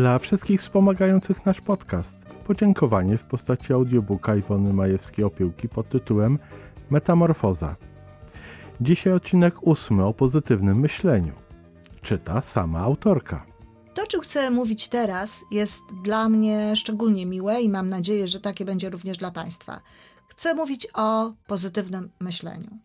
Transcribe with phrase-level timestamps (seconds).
[0.00, 6.38] Dla wszystkich wspomagających nasz podcast podziękowanie w postaci audiobooka Iwony Majewskiej-Opiełki pod tytułem
[6.90, 7.76] Metamorfoza.
[8.80, 11.32] Dzisiaj odcinek ósmy o pozytywnym myśleniu.
[12.02, 13.46] Czyta sama autorka.
[13.94, 18.64] To, czym chcę mówić teraz, jest dla mnie szczególnie miłe i mam nadzieję, że takie
[18.64, 19.80] będzie również dla Państwa.
[20.28, 22.78] Chcę mówić o pozytywnym myśleniu.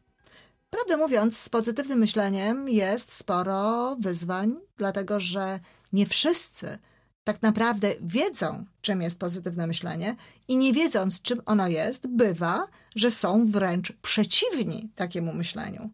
[0.69, 5.59] Prawdę mówiąc, z pozytywnym myśleniem jest sporo wyzwań, dlatego że
[5.93, 6.77] nie wszyscy
[7.25, 10.15] tak naprawdę wiedzą, czym jest pozytywne myślenie,
[10.47, 15.89] i nie wiedząc, czym ono jest, bywa, że są wręcz przeciwni takiemu myśleniu.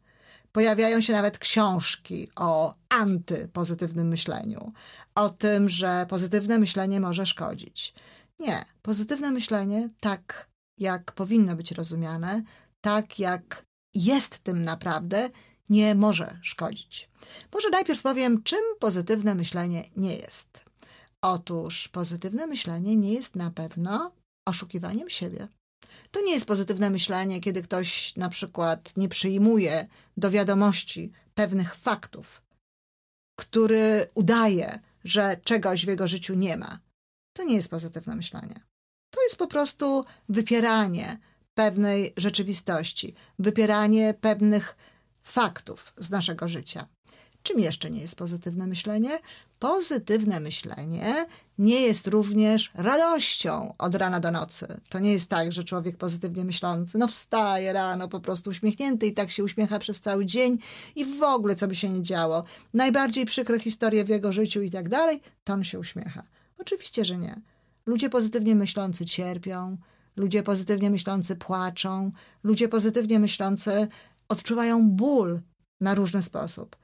[0.52, 4.74] Pojawiają się nawet książki o antypozytywnym myśleniu,
[5.16, 7.94] o tym, że pozytywne myślenie może szkodzić.
[8.40, 12.42] Nie, pozytywne myślenie, tak jak powinno być rozumiane,
[12.82, 15.30] tak jak jest tym naprawdę,
[15.70, 17.10] nie może szkodzić.
[17.54, 20.71] Może najpierw powiem, czym pozytywne myślenie nie jest.
[21.22, 24.12] Otóż pozytywne myślenie nie jest na pewno
[24.46, 25.48] oszukiwaniem siebie.
[26.12, 32.42] To nie jest pozytywne myślenie, kiedy ktoś na przykład nie przyjmuje do wiadomości pewnych faktów,
[33.40, 36.80] który udaje, że czegoś w jego życiu nie ma.
[37.38, 38.60] To nie jest pozytywne myślenie.
[39.14, 41.18] To jest po prostu wypieranie
[41.54, 44.76] pewnej rzeczywistości, wypieranie pewnych
[45.24, 46.88] faktów z naszego życia.
[47.44, 49.20] Czym jeszcze nie jest pozytywne myślenie?
[49.60, 51.26] Pozytywne myślenie
[51.58, 54.80] nie jest również radością od rana do nocy.
[54.90, 59.14] To nie jest tak, że człowiek pozytywnie myślący, no wstaje rano po prostu uśmiechnięty i
[59.14, 60.58] tak się uśmiecha przez cały dzień
[60.96, 62.44] i w ogóle co by się nie działo.
[62.74, 66.24] Najbardziej przykre historie w jego życiu i tak dalej, to on się uśmiecha.
[66.58, 67.42] Oczywiście, że nie.
[67.86, 69.78] Ludzie pozytywnie myślący cierpią,
[70.16, 72.12] ludzie pozytywnie myślący płaczą,
[72.44, 73.88] ludzie pozytywnie myślący
[74.30, 75.42] odczuwają ból
[75.82, 76.81] na różny sposób.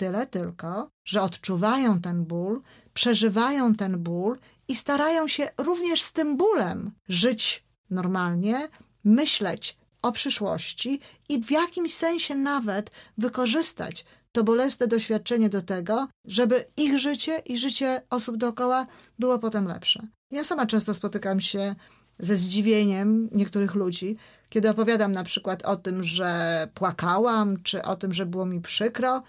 [0.00, 2.62] Tyle tylko, że odczuwają ten ból,
[2.94, 4.38] przeżywają ten ból
[4.68, 8.68] i starają się również z tym bólem żyć normalnie,
[9.04, 16.64] myśleć o przyszłości i w jakimś sensie nawet wykorzystać to bolesne doświadczenie do tego, żeby
[16.76, 18.86] ich życie i życie osób dookoła
[19.18, 20.06] było potem lepsze.
[20.30, 21.74] Ja sama często spotykam się
[22.18, 24.16] ze zdziwieniem niektórych ludzi,
[24.48, 29.22] kiedy opowiadam na przykład o tym, że płakałam, czy o tym, że było mi przykro,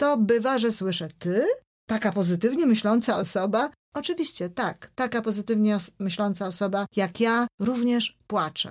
[0.00, 1.46] to bywa, że słyszę, ty?
[1.88, 3.70] Taka pozytywnie myśląca osoba?
[3.94, 8.70] Oczywiście tak, taka pozytywnie os myśląca osoba jak ja również płacze.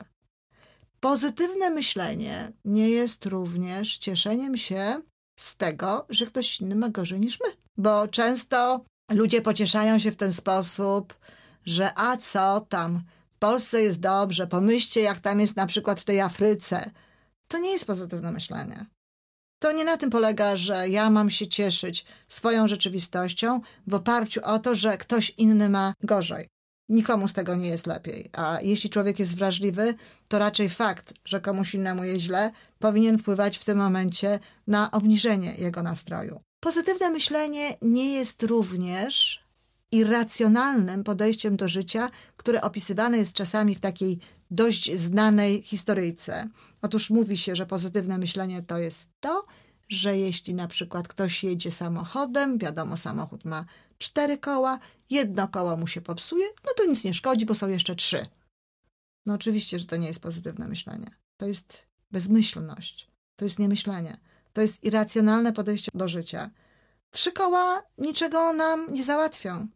[0.99, 5.01] Pozytywne myślenie nie jest również cieszeniem się
[5.39, 7.47] z tego, że ktoś inny ma gorzej niż my.
[7.77, 11.13] Bo często ludzie pocieszają się w ten sposób,
[11.65, 16.05] że a co tam, w Polsce jest dobrze, pomyślcie jak tam jest na przykład w
[16.05, 16.91] tej Afryce.
[17.47, 18.85] To nie jest pozytywne myślenie.
[19.59, 24.59] To nie na tym polega, że ja mam się cieszyć swoją rzeczywistością w oparciu o
[24.59, 26.47] to, że ktoś inny ma gorzej.
[26.89, 28.29] Nikomu z tego nie jest lepiej.
[28.33, 29.93] A jeśli człowiek jest wrażliwy,
[30.27, 35.53] to raczej fakt, że komuś innemu jest źle, powinien wpływać w tym momencie na obniżenie
[35.57, 36.41] jego nastroju.
[36.59, 39.43] Pozytywne myślenie nie jest również
[39.91, 44.19] irracjonalnym podejściem do życia, które opisywane jest czasami w takiej
[44.51, 46.49] dość znanej historyjce.
[46.81, 49.45] Otóż mówi się, że pozytywne myślenie to jest to,
[49.89, 53.65] że jeśli na przykład ktoś jedzie samochodem, wiadomo, samochód ma
[53.97, 57.95] cztery koła, jedno koło mu się popsuje, no to nic nie szkodzi, bo są jeszcze
[57.95, 58.25] trzy.
[59.25, 61.11] No oczywiście, że to nie jest pozytywne myślenie.
[61.37, 63.11] To jest bezmyślność.
[63.35, 64.17] To jest niemyślenie.
[64.53, 66.49] To jest irracjonalne podejście do życia.
[67.11, 69.67] Trzy koła niczego nam nie załatwią.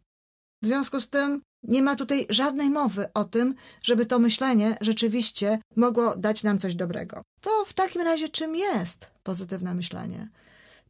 [0.62, 5.58] W związku z tym nie ma tutaj żadnej mowy o tym, żeby to myślenie rzeczywiście
[5.76, 7.22] mogło dać nam coś dobrego.
[7.40, 10.28] To w takim razie czym jest pozytywne myślenie?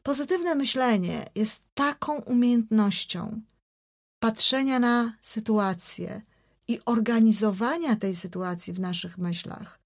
[0.02, 3.40] Pozytywne myślenie jest taką umiejętnością
[4.18, 6.22] patrzenia na sytuację
[6.68, 9.80] i organizowania tej sytuacji w naszych myślach,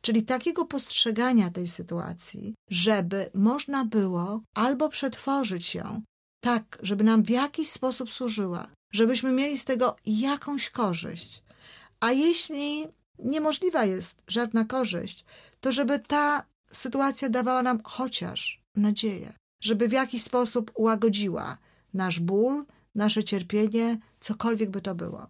[0.00, 6.02] czyli takiego postrzegania tej sytuacji, żeby można było albo przetworzyć ją
[6.40, 11.42] tak, żeby nam w jakiś sposób służyła, żebyśmy mieli z tego jakąś korzyść.
[12.00, 12.86] A jeśli
[13.18, 15.24] niemożliwa jest żadna korzyść,
[15.60, 21.58] to żeby ta sytuacja dawała nam chociaż nadzieję, żeby w jakiś sposób łagodziła
[21.94, 22.64] nasz ból,
[22.94, 25.26] nasze cierpienie, cokolwiek by to było.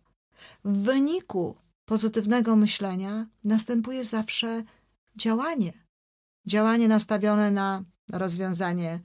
[0.65, 4.63] W wyniku pozytywnego myślenia następuje zawsze
[5.17, 5.73] działanie.
[6.47, 9.01] Działanie nastawione na rozwiązanie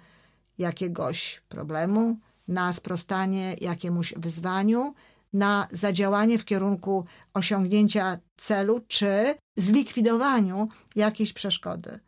[0.57, 4.93] jakiegoś problemu, na sprostanie jakiemuś wyzwaniu,
[5.33, 11.99] na zadziałanie w kierunku osiągnięcia celu czy zlikwidowaniu jakiejś przeszkody.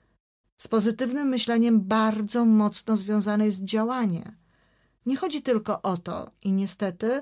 [0.58, 4.36] Z pozytywnym myśleniem bardzo mocno związane jest działanie.
[5.06, 7.22] Nie chodzi tylko o to, i niestety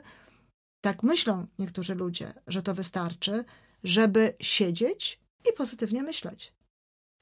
[0.86, 3.46] Tak myślą niektórzy ludzie, że to wystarczy,
[3.84, 5.20] żeby siedzieć
[5.50, 6.54] i pozytywnie myśleć.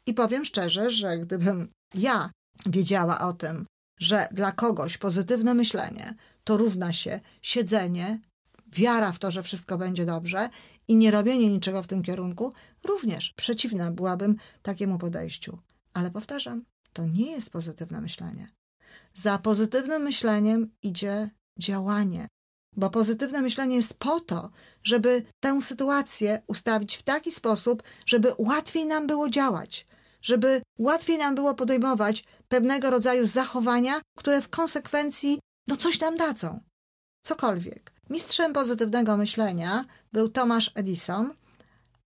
[0.05, 2.31] I powiem szczerze, że gdybym ja
[2.65, 3.65] wiedziała o tym,
[4.03, 8.19] że dla kogoś pozytywne myślenie to równa się siedzenie,
[8.67, 10.49] wiara w to, że wszystko będzie dobrze
[10.87, 12.53] i nie robienie niczego w tym kierunku,
[12.83, 15.59] również przeciwna byłabym takiemu podejściu.
[15.93, 18.47] Ale powtarzam, to nie jest pozytywne myślenie.
[19.13, 21.29] Za pozytywnym myśleniem idzie
[21.59, 22.27] działanie,
[22.75, 24.49] bo pozytywne myślenie jest po to,
[24.83, 29.85] żeby tę sytuację ustawić w taki sposób, żeby łatwiej nam było działać,
[30.23, 36.59] żeby łatwiej nam było podejmować pewnego rodzaju zachowania, które w konsekwencji no coś nam dadzą.
[37.25, 37.93] Cokolwiek.
[38.09, 41.33] Mistrzem pozytywnego myślenia był Thomas Edison,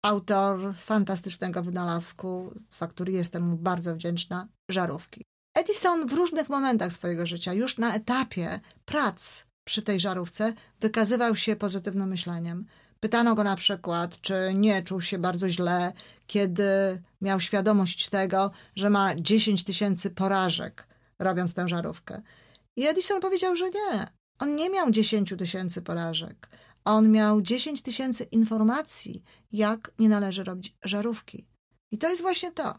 [0.05, 5.25] autor fantastycznego wynalazku, za który jestem mu bardzo wdzięczna, żarówki.
[5.55, 11.55] Edison w różnych momentach swojego życia, już na etapie prac przy tej żarówce, wykazywał się
[11.55, 12.65] pozytywnym myśleniem.
[13.03, 15.93] Pytano go na przykład, czy nie czuł się bardzo źle,
[16.27, 20.87] kiedy miał świadomość tego, że ma 10 tysięcy porażek
[21.19, 22.21] robiąc tę żarówkę.
[22.75, 24.07] I Edison powiedział, że nie.
[24.39, 26.49] On nie miał 10 tysięcy porażek.
[26.85, 31.47] On miał 10 tysięcy informacji, jak nie należy robić żarówki.
[31.91, 32.73] I to jest właśnie to.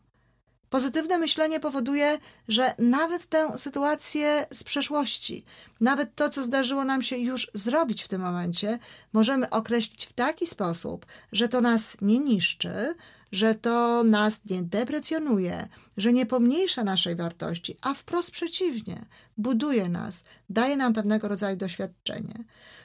[0.73, 5.45] Pozytywne myślenie powoduje, że nawet tę sytuację z przeszłości,
[5.81, 8.79] nawet to, co zdarzyło nam się już zrobić w tym momencie,
[9.13, 12.95] możemy określić w taki sposób, że to nas nie niszczy,
[13.33, 19.05] że to nas nie deprecjonuje, że nie pomniejsza naszej wartości, a wprost przeciwnie,
[19.39, 22.45] buduje nas, daje nam pewnego rodzaju doświadczenie.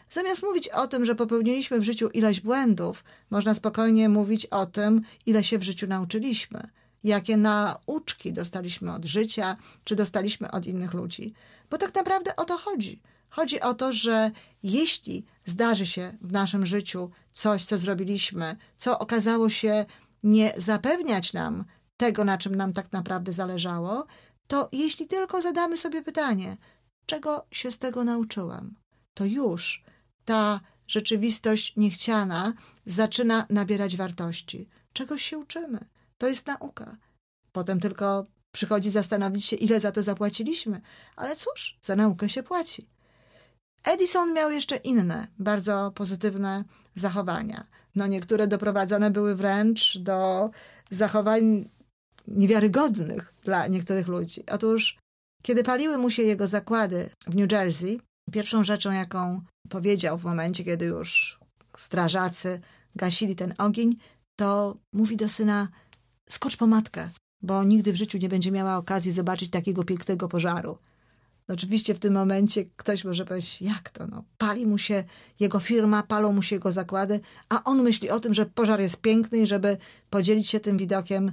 [0.09, 5.01] Zamiast mówić o tym, że popełniliśmy w życiu ileś błędów, można spokojnie mówić o tym,
[5.25, 6.69] ile się w życiu nauczyliśmy
[7.07, 11.33] jakie nauczki dostaliśmy od życia, czy dostaliśmy od innych ludzi.
[11.69, 13.01] Bo tak naprawdę o to chodzi.
[13.29, 14.31] Chodzi o to, że
[14.63, 19.85] jeśli zdarzy się w naszym życiu coś, co zrobiliśmy, co okazało się
[20.23, 21.65] nie zapewniać nam
[21.97, 24.05] tego, na czym nam tak naprawdę zależało,
[24.47, 26.57] to jeśli tylko zadamy sobie pytanie,
[27.05, 28.75] czego się z tego nauczyłem,
[29.13, 29.83] to już
[30.25, 32.53] ta rzeczywistość niechciana
[32.85, 34.69] zaczyna nabierać wartości.
[34.93, 35.85] Czegoś się uczymy.
[36.17, 36.97] To jest nauka.
[37.51, 40.81] Potem tylko przychodzi zastanowić się, ile za to zapłaciliśmy.
[41.15, 42.87] Ale cóż, za naukę się płaci.
[43.83, 46.63] Edison miał jeszcze inne, bardzo pozytywne
[46.95, 47.67] zachowania.
[47.95, 50.49] No niektóre doprowadzone były wręcz do
[50.89, 51.69] zachowań
[52.27, 54.43] niewiarygodnych dla niektórych ludzi.
[54.51, 54.97] Otóż,
[55.43, 60.63] kiedy paliły mu się jego zakłady w New Jersey, pierwszą rzeczą, jaką powiedział w momencie,
[60.63, 61.39] kiedy już
[61.77, 62.61] strażacy
[62.95, 63.95] gasili ten ogień,
[64.39, 65.67] to mówi do syna:
[66.29, 67.09] skocz po matkę,
[67.41, 70.77] bo nigdy w życiu nie będzie miała okazji zobaczyć takiego pięknego pożaru.
[71.47, 74.07] Oczywiście w tym momencie ktoś może powiedzieć, jak to?
[74.07, 75.03] No, pali mu się
[75.39, 77.19] jego firma, palą mu się jego zakłady,
[77.49, 79.77] a on myśli o tym, że pożar jest piękny i żeby
[80.09, 81.31] podzielić się tym widokiem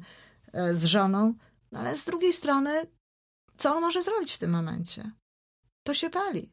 [0.53, 1.35] e, z żoną.
[1.73, 2.71] No ale z drugiej strony,
[3.57, 5.11] co on może zrobić w tym momencie?
[5.83, 6.51] To się pali.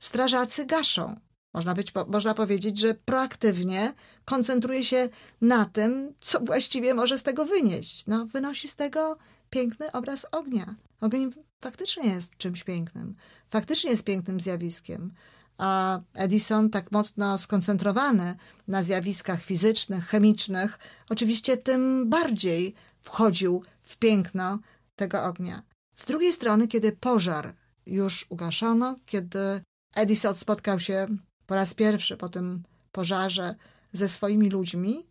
[0.00, 1.20] Strażacy gaszą.
[1.54, 3.92] Można, być, można powiedzieć, że proaktywnie
[4.24, 5.08] koncentruje się
[5.40, 8.06] na tym, co właściwie może z tego wynieść.
[8.06, 9.16] No, wynosi z tego
[9.50, 10.74] piękny obraz ognia.
[11.00, 11.30] Ogień
[11.60, 13.14] faktycznie jest czymś pięknym.
[13.48, 15.12] Faktycznie jest pięknym zjawiskiem.
[15.58, 18.34] A Edison, tak mocno skoncentrowany
[18.68, 20.78] na zjawiskach fizycznych, chemicznych,
[21.08, 24.58] oczywiście tym bardziej wchodził w piękno
[24.96, 25.62] tego ognia.
[25.94, 27.54] Z drugiej strony, kiedy pożar
[27.86, 29.62] już ugaszono, kiedy
[29.94, 31.06] Edison spotkał się
[31.50, 33.54] po raz pierwszy po tym pożarze
[33.92, 35.06] ze swoimi ludźmi,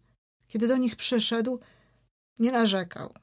[0.47, 1.59] kiedy do nich przyszedł,
[2.39, 3.13] nie narzekał,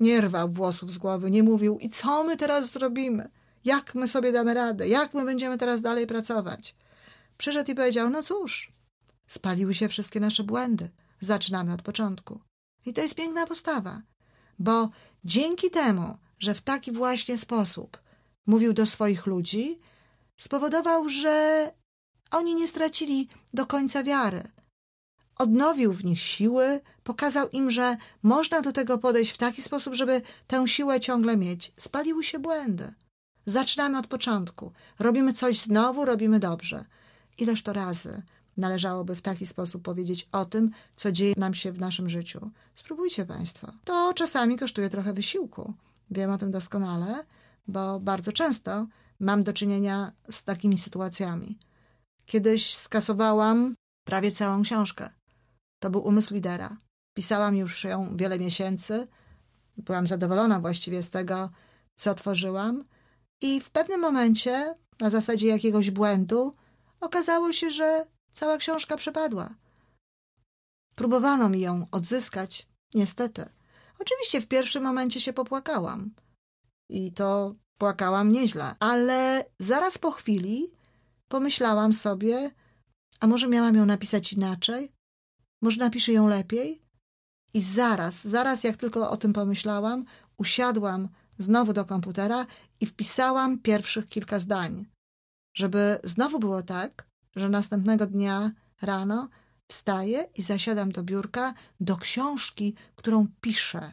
[0.00, 3.30] nie rwał włosów z głowy, nie mówił: I co my teraz zrobimy?
[3.64, 4.88] Jak my sobie damy radę?
[4.88, 6.74] Jak my będziemy teraz dalej pracować?
[7.38, 8.72] Przyszedł i powiedział: No cóż,
[9.26, 10.90] spaliły się wszystkie nasze błędy.
[11.20, 12.40] Zaczynamy od początku.
[12.86, 14.02] I to jest piękna postawa,
[14.58, 14.88] bo
[15.24, 17.98] dzięki temu, że w taki właśnie sposób
[18.46, 19.78] mówił do swoich ludzi,
[20.36, 21.78] spowodował, że
[22.30, 24.42] oni nie stracili do końca wiary.
[25.38, 30.22] Odnowił w nich siły, pokazał im, że można do tego podejść w taki sposób, żeby
[30.46, 31.72] tę siłę ciągle mieć.
[31.76, 32.94] Spaliły się błędy.
[33.46, 34.72] Zaczynamy od początku.
[34.98, 36.84] Robimy coś znowu, robimy dobrze.
[37.38, 38.22] Ileż to razy
[38.56, 42.50] należałoby w taki sposób powiedzieć o tym, co dzieje nam się w naszym życiu.
[42.74, 43.72] Spróbujcie Państwo.
[43.84, 45.74] To czasami kosztuje trochę wysiłku.
[46.10, 47.24] Wiem o tym doskonale,
[47.68, 48.86] bo bardzo często
[49.20, 51.58] mam do czynienia z takimi sytuacjami.
[52.30, 55.10] Kiedyś skasowałam prawie całą książkę.
[55.82, 56.76] To był umysł lidera.
[57.16, 59.08] Pisałam już ją wiele miesięcy.
[59.76, 61.50] Byłam zadowolona właściwie z tego,
[61.96, 62.84] co tworzyłam.
[63.40, 66.54] I w pewnym momencie, na zasadzie jakiegoś błędu,
[67.00, 69.54] okazało się, że cała książka przepadła.
[70.94, 73.48] Próbowano mi ją odzyskać, niestety.
[73.98, 76.10] Oczywiście w pierwszym momencie się popłakałam.
[76.88, 80.77] I to płakałam nieźle, ale zaraz po chwili
[81.28, 82.50] pomyślałam sobie,
[83.20, 84.92] a może miałam ją napisać inaczej?
[85.62, 86.82] Może napiszę ją lepiej?
[87.54, 90.04] I zaraz, zaraz jak tylko o tym pomyślałam,
[90.36, 91.08] usiadłam
[91.38, 92.46] znowu do komputera
[92.80, 94.86] i wpisałam pierwszych kilka zdań,
[95.56, 97.06] żeby znowu było tak,
[97.36, 99.28] że następnego dnia rano
[99.68, 103.92] wstaję i zasiadam do biurka, do książki, którą piszę,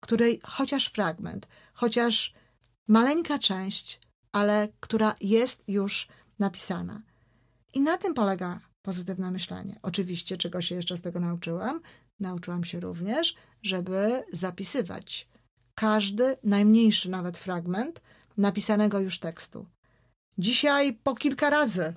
[0.00, 2.34] której chociaż fragment, chociaż
[2.88, 4.00] maleńka część,
[4.32, 6.08] ale która jest już
[6.38, 7.02] napisana.
[7.74, 9.78] I na tym polega pozytywne myślenie.
[9.82, 11.80] Oczywiście, czego się jeszcze z tego nauczyłam?
[12.20, 15.28] Nauczyłam się również, żeby zapisywać
[15.74, 18.00] każdy, najmniejszy nawet fragment
[18.36, 19.66] napisanego już tekstu.
[20.38, 21.94] Dzisiaj po kilka razy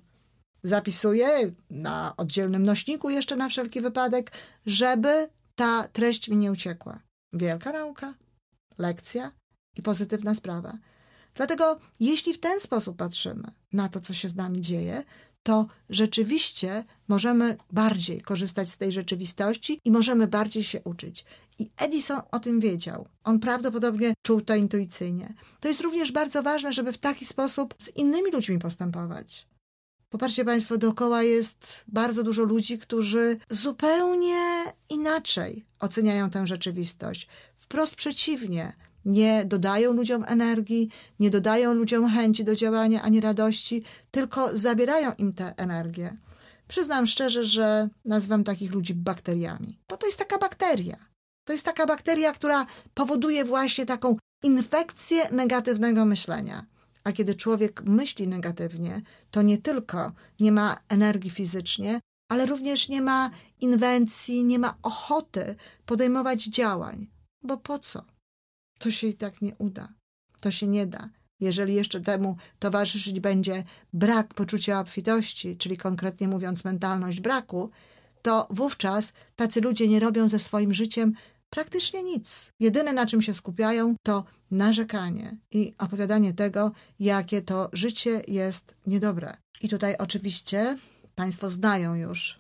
[0.64, 4.32] zapisuję na oddzielnym nośniku jeszcze na wszelki wypadek,
[4.66, 7.00] żeby ta treść mi nie uciekła.
[7.34, 8.14] Wielka nauka,
[8.78, 9.32] lekcja
[9.78, 10.78] i pozytywna sprawa.
[11.34, 15.04] Dlatego, jeśli w ten sposób patrzymy na to, co się z nami dzieje,
[15.44, 21.26] to rzeczywiście możemy bardziej korzystać z tej rzeczywistości i możemy bardziej się uczyć.
[21.60, 23.08] I Edison o tym wiedział.
[23.24, 25.34] On prawdopodobnie czuł to intuicyjnie.
[25.60, 29.48] To jest również bardzo ważne, żeby w taki sposób z innymi ludźmi postępować.
[30.10, 37.28] Popatrzcie Państwo, dookoła jest bardzo dużo ludzi, którzy zupełnie inaczej oceniają tę rzeczywistość.
[37.56, 38.74] Wprost przeciwnie,
[39.06, 40.90] nie dodają ludziom energii,
[41.20, 46.18] nie dodają ludziom chęci do działania ani radości, tylko zabierają im tę energię.
[46.68, 50.98] Przyznam szczerze, że nazywam takich ludzi bakteriami, bo to jest taka bakteria.
[51.44, 56.66] To jest taka bakteria, która powoduje właśnie taką infekcję negatywnego myślenia.
[57.04, 59.02] A kiedy człowiek myśli negatywnie,
[59.32, 63.30] to nie tylko nie ma energii fizycznie, ale również nie ma
[63.60, 67.08] inwencji, nie ma ochoty podejmować działań.
[67.44, 68.06] Bo po co?
[68.80, 69.88] To się i tak nie uda.
[70.42, 71.10] To się nie da.
[71.40, 77.72] Jeżeli jeszcze temu towarzyszyć będzie brak poczucia obfitości, czyli konkretnie mówiąc mentalność braku,
[78.22, 81.14] to wówczas tacy ludzie nie robią ze swoim życiem
[81.50, 82.52] praktycznie nic.
[82.60, 89.34] Jedyne na czym się skupiają to narzekanie i opowiadanie tego, jakie to życie jest niedobre.
[89.62, 90.78] I tutaj oczywiście
[91.16, 92.39] Państwo znają już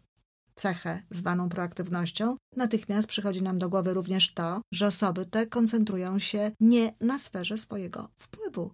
[0.60, 6.51] cechę zwaną proaktywnością, natychmiast przychodzi nam do głowy również to, że osoby te koncentrują się
[6.60, 8.72] nie na sferze swojego wpływu.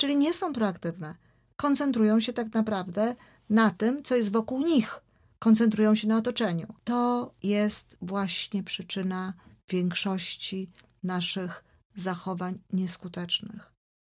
[0.00, 1.14] Czyli nie są proaktywne.
[1.56, 3.14] Koncentrują się tak naprawdę
[3.50, 5.00] na tym, co jest wokół nich.
[5.38, 6.74] Koncentrują się na otoczeniu.
[6.84, 9.34] To jest właśnie przyczyna
[9.68, 10.70] większości
[11.02, 13.72] naszych zachowań nieskutecznych,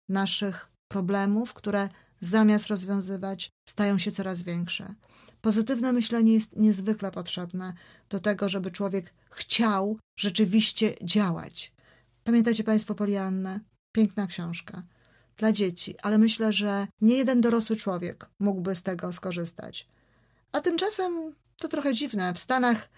[0.08, 1.88] naszych problemów, które
[2.24, 4.94] zamiast rozwiązywać, stają się coraz większe.
[5.40, 7.72] Pozytywne myślenie jest niezwykle potrzebne
[8.08, 11.72] do tego, żeby człowiek chciał rzeczywiście działać.
[12.24, 13.60] Pamiętacie Państwo Poliannę?
[13.92, 14.82] Piękna książka
[15.36, 19.88] dla dzieci, ale myślę, że nie jeden dorosły człowiek mógłby z tego skorzystać.
[20.52, 22.34] A tymczasem to trochę dziwne.
[22.34, 22.88] W Stanach,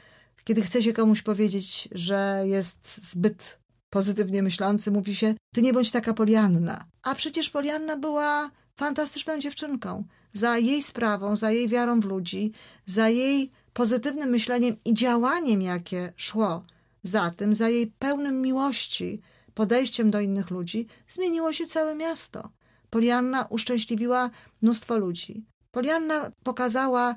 [0.45, 3.59] kiedy chce się komuś powiedzieć, że jest zbyt
[3.91, 6.85] pozytywnie myślący, mówi się: Ty nie bądź taka Polianna.
[7.03, 10.05] A przecież Polianna była fantastyczną dziewczynką.
[10.33, 12.53] Za jej sprawą, za jej wiarą w ludzi,
[12.87, 16.65] za jej pozytywnym myśleniem i działaniem, jakie szło
[17.03, 19.21] za tym, za jej pełnym miłości,
[19.55, 22.51] podejściem do innych ludzi, zmieniło się całe miasto.
[22.91, 24.31] Polianna uszczęśliwiła
[24.63, 25.45] mnóstwo ludzi.
[25.71, 27.15] Polianna pokazała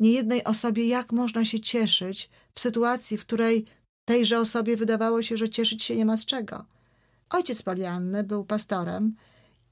[0.00, 3.64] niejednej osobie, jak można się cieszyć w sytuacji, w której
[4.04, 6.64] tejże osobie wydawało się, że cieszyć się nie ma z czego.
[7.30, 9.16] Ojciec Polianny był pastorem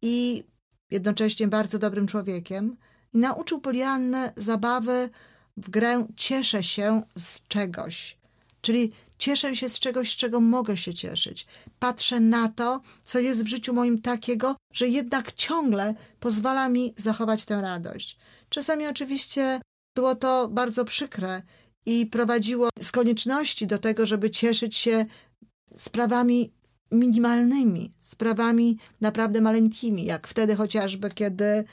[0.02, 0.44] i
[0.90, 2.76] jednocześnie bardzo dobrym człowiekiem
[3.14, 5.11] i nauczył Poliannę zabawy
[5.56, 8.18] w grę cieszę się z czegoś.
[8.61, 11.47] Czyli cieszę się z czegoś, z czego mogę się cieszyć.
[11.78, 17.44] Patrzę na to, co jest w życiu moim takiego, że jednak ciągle pozwala mi zachować
[17.44, 18.18] tę radość.
[18.49, 19.61] Czasami oczywiście
[19.97, 21.42] było to bardzo przykre
[21.87, 25.06] i prowadziło z konieczności do tego, żeby cieszyć się
[25.76, 26.52] sprawami
[26.92, 31.64] minimalnymi, sprawami naprawdę maleńkimi, jak wtedy chociażby, kiedy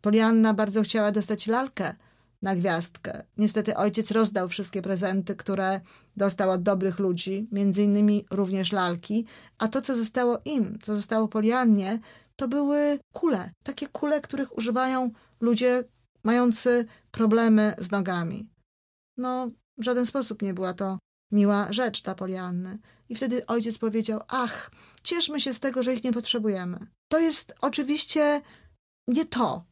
[0.00, 1.94] Polianna bardzo chciała dostać lalkę
[2.42, 3.24] na gwiazdkę.
[3.38, 5.80] Niestety ojciec rozdał wszystkie prezenty, które
[6.16, 9.26] dostał od dobrych ludzi, między innymi również lalki,
[9.58, 11.98] a to, co zostało im, co zostało Poliannie,
[12.36, 13.50] to były kule.
[13.62, 15.10] Takie kule, których używają
[15.40, 15.84] ludzie
[16.24, 18.50] mający problemy z nogami.
[19.16, 20.98] No, w żaden sposób nie była to
[21.32, 22.78] miła rzecz dla Polianny.
[23.08, 24.70] I wtedy ojciec powiedział: Ach,
[25.02, 26.86] cieszmy się z tego, że ich nie potrzebujemy.
[27.08, 28.42] To jest oczywiście
[29.08, 29.64] nie to,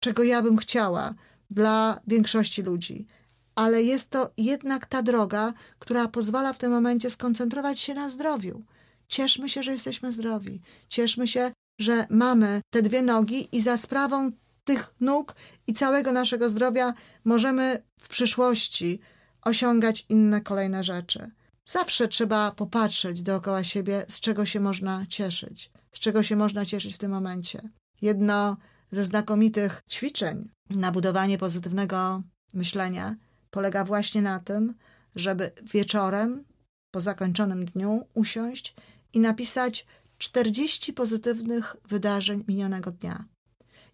[0.00, 1.14] czego ja bym chciała
[1.50, 3.06] dla większości ludzi.
[3.54, 8.62] Ale jest to jednak ta droga, która pozwala w tym momencie skoncentrować się na zdrowiu.
[9.08, 10.60] Cieszmy się, że jesteśmy zdrowi.
[10.88, 14.32] Cieszmy się, że mamy te dwie nogi i za sprawą
[14.64, 15.34] tych nóg
[15.66, 19.00] i całego naszego zdrowia możemy w przyszłości
[19.42, 21.30] osiągać inne kolejne rzeczy.
[21.68, 26.94] Zawsze trzeba popatrzeć dookoła siebie, z czego się można cieszyć, z czego się można cieszyć
[26.94, 27.60] w tym momencie.
[28.02, 28.56] Jedno
[28.90, 32.22] ze znakomitych ćwiczeń na budowanie pozytywnego
[32.54, 33.16] myślenia
[33.50, 34.74] polega właśnie na tym,
[35.16, 36.44] żeby wieczorem
[36.90, 38.74] po zakończonym dniu usiąść
[39.12, 39.86] i napisać
[40.18, 43.24] 40 pozytywnych wydarzeń minionego dnia.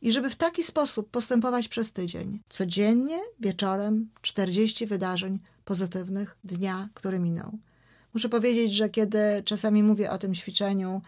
[0.05, 2.41] I żeby w taki sposób postępować przez tydzień.
[2.49, 7.59] Codziennie wieczorem 40 wydarzeń pozytywnych dnia, który minął.
[8.15, 11.03] Muszę powiedzieć, że kiedy czasami mówię o tym ćwiczeniu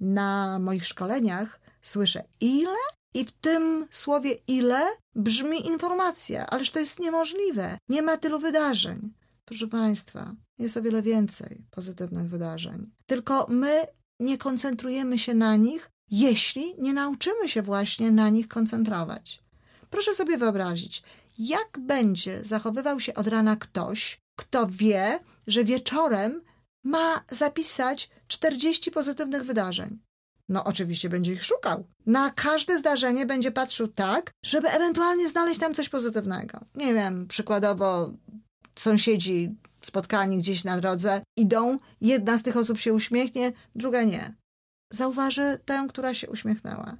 [0.00, 2.76] na moich szkoleniach, słyszę ile?
[3.14, 4.82] I w tym słowie ile
[5.14, 7.78] brzmi informacja, ależ to jest niemożliwe.
[7.88, 9.12] Nie ma tylu wydarzeń.
[9.44, 12.90] Proszę Państwa, jest o wiele więcej pozytywnych wydarzeń.
[13.06, 13.86] Tylko my
[14.20, 19.42] nie koncentrujemy się na nich, jeśli nie nauczymy się właśnie na nich koncentrować.
[19.90, 21.02] Proszę sobie wyobrazić,
[21.38, 26.42] jak będzie zachowywał się od rana ktoś, kto wie, że wieczorem
[26.84, 29.98] ma zapisać 40 pozytywnych wydarzeń.
[30.48, 31.84] No, oczywiście będzie ich szukał.
[32.06, 36.60] Na każde zdarzenie będzie patrzył tak, żeby ewentualnie znaleźć tam coś pozytywnego.
[36.74, 38.12] Nie wiem, przykładowo
[38.78, 44.34] sąsiedzi spotkani gdzieś na drodze idą, jedna z tych osób się uśmiechnie, druga nie.
[44.94, 46.96] Zauważy tę, która się uśmiechnęła.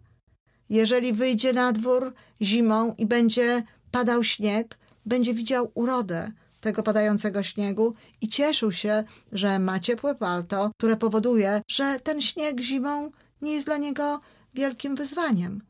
[0.68, 6.30] Jeżeli wyjdzie na dwór zimą i będzie padał śnieg, będzie widział urodę
[6.60, 12.60] tego padającego śniegu i cieszył się, że ma ciepłe palto, które powoduje, że ten śnieg
[12.60, 13.10] zimą
[13.42, 14.20] nie jest dla niego
[14.54, 15.62] wielkim wyzwaniem.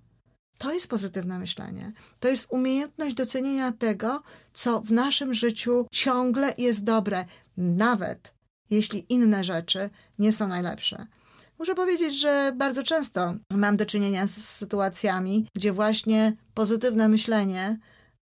[0.59, 1.93] To jest pozytywne myślenie.
[2.21, 7.25] To jest umiejętność docenienia tego, co w naszym życiu ciągle jest dobre,
[7.57, 8.35] nawet
[8.71, 11.07] jeśli inne rzeczy nie są najlepsze.
[11.59, 17.79] Muszę powiedzieć, że bardzo często mam do czynienia z sytuacjami, gdzie właśnie pozytywne myślenie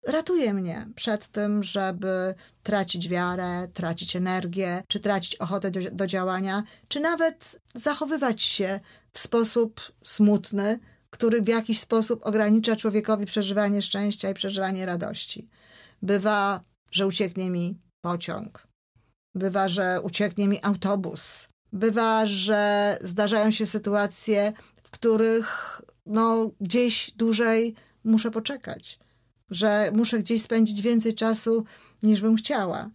[0.07, 6.63] ratuje mnie przed tym, żeby tracić wiarę, tracić energię, czy tracić ochotę do, do działania,
[6.87, 8.79] czy nawet zachowywać się
[9.13, 15.49] w sposób smutny, który w jakiś sposób ogranicza człowiekowi przeżywanie szczęścia i przeżywanie radości.
[16.01, 16.61] Bywa,
[16.91, 18.67] że ucieknie mi pociąg,
[19.35, 24.53] bywa, że ucieknie mi autobus, bywa, że zdarzają się sytuacje,
[24.83, 28.99] w których no, gdzieś dłużej muszę poczekać
[29.49, 31.65] że muszę gdzieś spędzić więcej czasu
[32.03, 32.89] niż bym chciała.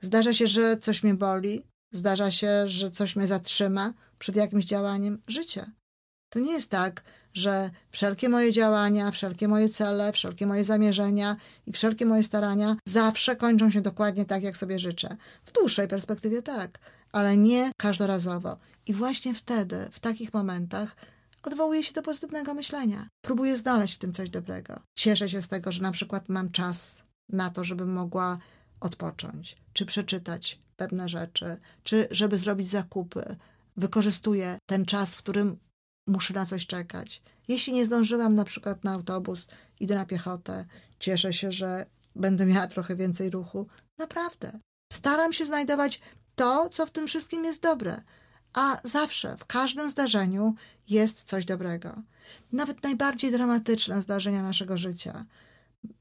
[0.00, 1.62] Zdarza się, że coś mnie boli,
[1.92, 5.70] zdarza się, że coś mnie zatrzyma przed jakimś działaniem życia.
[6.28, 11.36] To nie jest tak, że wszelkie moje działania, wszelkie moje cele, wszelkie moje zamierzenia
[11.66, 15.16] i wszelkie moje starania zawsze kończą się dokładnie tak, jak sobie życzę.
[15.44, 16.78] W dłuższej perspektywie tak,
[17.12, 18.58] ale nie każdorazowo.
[18.86, 20.96] I właśnie wtedy, w takich momentach,
[21.42, 23.08] odwołuję się do pozytywnego myślenia.
[23.20, 24.80] Próbuję znaleźć w tym coś dobrego.
[24.94, 28.38] Cieszę się z tego, że na przykład mam czas na to, żebym mogła
[28.80, 33.36] odpocząć, czy przeczytać pewne rzeczy, czy żeby zrobić zakupy.
[33.76, 35.58] Wykorzystuję ten czas, w którym
[36.06, 37.22] muszę na coś czekać.
[37.48, 39.48] Jeśli nie zdążyłam na przykład na autobus,
[39.80, 40.64] idę na piechotę,
[40.98, 43.66] cieszę się, że będę miała trochę więcej ruchu.
[43.98, 44.58] Naprawdę.
[44.92, 46.00] Staram się znajdować
[46.36, 48.02] to, co w tym wszystkim jest dobre
[48.56, 50.54] a zawsze, w każdym zdarzeniu
[50.88, 52.02] jest coś dobrego.
[52.52, 55.24] Nawet najbardziej dramatyczne zdarzenia naszego życia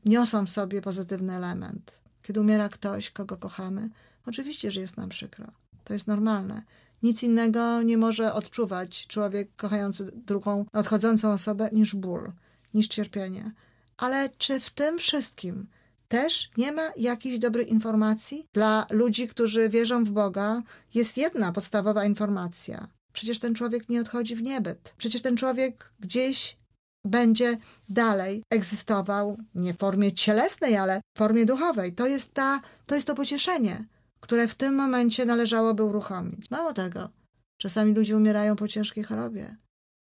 [0.06, 2.02] niosą w sobie pozytywny element.
[2.24, 3.90] Kiedy umiera ktoś, kogo kochamy,
[4.26, 5.46] oczywiście, że jest nam przykro.
[5.84, 6.64] To jest normalne.
[7.04, 12.32] Nic innego nie może odczuwać człowiek kochający drugą, odchodzącą osobę niż ból,
[12.74, 13.52] niż cierpienie.
[13.98, 15.68] Ale czy w tym wszystkim
[16.16, 18.48] też nie ma jakiejś dobrej informacji?
[18.54, 20.62] Dla ludzi, którzy wierzą w Boga,
[20.94, 22.88] jest jedna podstawowa informacja.
[23.14, 24.94] Przecież ten człowiek nie odchodzi w niebyt.
[24.98, 26.58] Przecież ten człowiek gdzieś
[27.06, 27.58] będzie
[27.90, 31.94] dalej egzystował nie w formie cielesnej, ale w formie duchowej.
[31.94, 33.86] To jest, ta, to, jest to pocieszenie,
[34.20, 36.52] które w tym momencie należałoby uruchomić.
[36.52, 37.10] Mało tego,
[37.58, 39.58] czasami ludzie umierają po ciężkiej chorobie,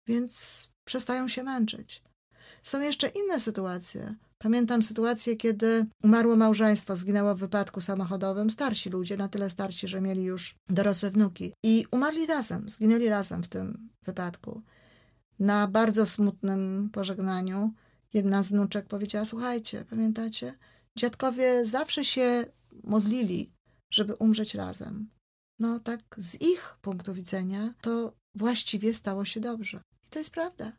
[0.07, 2.04] więc przestają się męczyć.
[2.65, 4.15] Są jeszcze inne sytuacje.
[4.37, 8.49] Pamiętam sytuację, kiedy umarło małżeństwo, zginęło w wypadku samochodowym.
[8.49, 11.53] Starsi ludzie, na tyle starsi, że mieli już dorosłe wnuki.
[11.63, 14.61] I umarli razem, zginęli razem w tym wypadku.
[15.39, 17.73] Na bardzo smutnym pożegnaniu
[18.13, 20.57] jedna z wnuczek powiedziała: Słuchajcie, pamiętacie?
[20.97, 22.45] Dziadkowie zawsze się
[22.83, 23.51] modlili,
[23.89, 25.09] żeby umrzeć razem.
[25.59, 29.81] No tak, z ich punktu widzenia, to właściwie stało się dobrze.
[30.03, 30.71] I to jest prawda.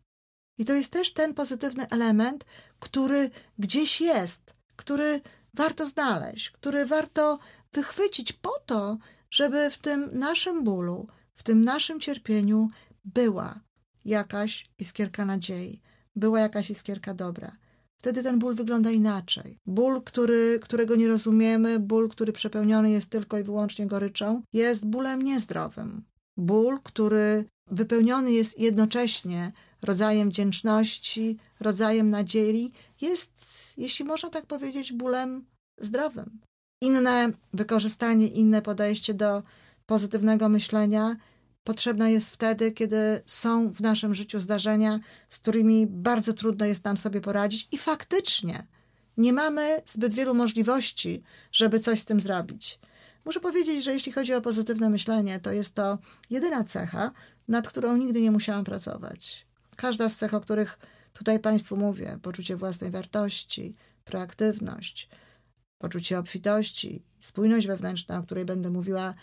[0.59, 2.45] I to jest też ten pozytywny element,
[2.81, 5.21] który gdzieś jest, który
[5.55, 7.38] warto znaleźć, który warto
[7.73, 8.99] wychwycić po to,
[9.31, 12.69] żeby w tym naszym bólu, w tym naszym cierpieniu
[13.05, 13.61] była
[14.05, 15.83] jakaś iskierka nadziei,
[16.16, 17.57] była jakaś iskierka dobra.
[17.99, 19.59] Wtedy ten ból wygląda inaczej.
[19.66, 25.23] Ból, który, którego nie rozumiemy, ból, który przepełniony jest tylko i wyłącznie goryczą, jest bólem
[25.23, 26.05] niezdrowym.
[26.37, 29.52] Ból, który wypełniony jest jednocześnie
[29.83, 33.33] rodzajem wdzięczności, rodzajem nadziei, jest,
[33.76, 35.44] jeśli można tak powiedzieć, bólem
[35.79, 36.40] zdrowym.
[36.83, 39.42] Inne wykorzystanie, inne podejście do
[39.87, 41.16] pozytywnego myślenia
[41.64, 46.96] potrzebna jest wtedy, kiedy są w naszym życiu zdarzenia, z którymi bardzo trudno jest nam
[46.96, 48.66] sobie poradzić i faktycznie
[49.16, 52.79] nie mamy zbyt wielu możliwości, żeby coś z tym zrobić.
[53.26, 55.98] Muszę powiedzieć, że jeśli chodzi o pozytywne myślenie, to jest to
[56.30, 57.10] jedyna cecha,
[57.48, 59.46] nad którą nigdy nie musiałam pracować.
[59.76, 60.78] Każda z cech, o których
[61.12, 65.08] tutaj Państwu mówię, poczucie własnej wartości, proaktywność,
[65.78, 69.14] poczucie obfitości, spójność wewnętrzna, o której będę mówiła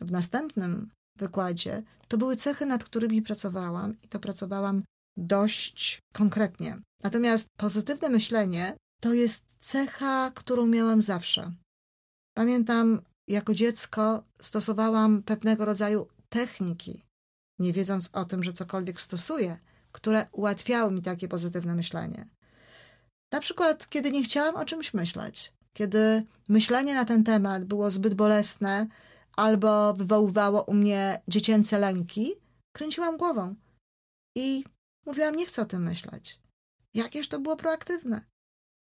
[0.00, 0.88] w następnym
[1.18, 4.82] wykładzie, to były cechy, nad którymi pracowałam i to pracowałam
[5.16, 6.76] dość konkretnie.
[7.02, 11.52] Natomiast pozytywne myślenie to jest cecha, którą miałam zawsze.
[12.34, 17.04] Pamiętam, jako dziecko stosowałam pewnego rodzaju techniki,
[17.58, 19.58] nie wiedząc o tym, że cokolwiek stosuję,
[19.92, 22.28] które ułatwiały mi takie pozytywne myślenie.
[23.32, 28.14] Na przykład, kiedy nie chciałam o czymś myśleć, kiedy myślenie na ten temat było zbyt
[28.14, 28.86] bolesne,
[29.36, 32.34] albo wywoływało u mnie dziecięce lęki,
[32.72, 33.54] kręciłam głową
[34.36, 34.64] i
[35.06, 36.40] mówiłam, nie chcę o tym myśleć.
[36.94, 38.20] Jakież to było proaktywne,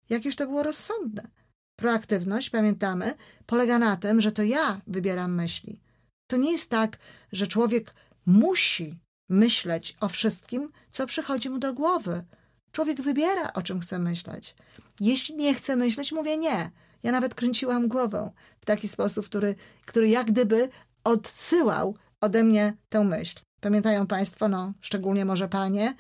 [0.10, 1.28] jakież to było rozsądne.
[1.76, 3.14] Proaktywność, pamiętamy,
[3.46, 5.82] polega na tym, że to ja wybieram myśli.
[6.28, 6.98] To nie jest tak,
[7.32, 7.94] że człowiek
[8.26, 12.24] musi myśleć o wszystkim, co przychodzi mu do głowy.
[12.72, 14.56] Człowiek wybiera, o czym chce myśleć.
[15.00, 16.72] Jeśli nie chce myśleć, mówię nie.
[17.04, 20.70] Ja nawet kręciłam głową w taki sposób, który, który jak gdyby
[21.04, 23.40] odsyłał ode mnie tę myśl.
[23.62, 25.96] Pamiętają Państwo, no szczególnie może Panie,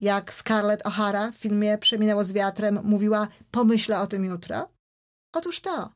[0.00, 4.73] jak Scarlett O'Hara w filmie Przeminęło z wiatrem mówiła pomyślę o tym jutro?
[5.34, 5.92] Otóż to.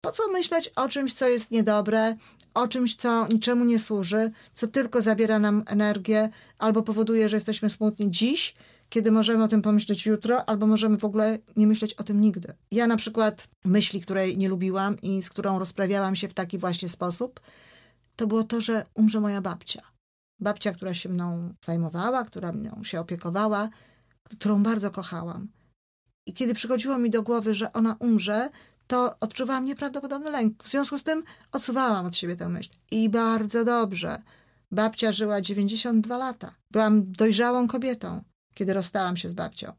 [0.00, 2.16] Po co myśleć o czymś, co jest niedobre,
[2.54, 7.70] o czymś, co niczemu nie służy, co tylko zabiera nam energię albo powoduje, że jesteśmy
[7.70, 8.54] smutni dziś,
[8.88, 12.54] kiedy możemy o tym pomyśleć jutro, albo możemy w ogóle nie myśleć o tym nigdy.
[12.70, 16.88] Ja na przykład myśli, której nie lubiłam i z którą rozprawiałam się w taki właśnie
[16.88, 17.40] sposób,
[18.16, 19.82] to było to, że umrze moja babcia.
[20.40, 23.68] Babcia, która się mną zajmowała, która mną się opiekowała,
[24.22, 25.48] którą bardzo kochałam.
[26.26, 28.50] I kiedy przychodziło mi do głowy, że ona umrze,
[28.86, 30.62] to odczuwałam nieprawdopodobny lęk.
[30.62, 32.70] W związku z tym odsuwałam od siebie tę myśl.
[32.90, 34.22] I bardzo dobrze.
[34.70, 36.54] Babcia żyła 92 lata.
[36.70, 38.22] Byłam dojrzałą kobietą
[38.54, 39.72] kiedy rozstałam się z babcią.